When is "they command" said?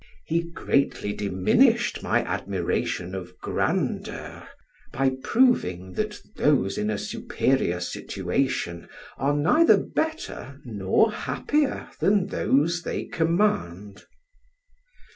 12.81-14.05